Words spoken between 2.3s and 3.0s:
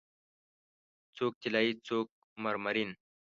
مرمرین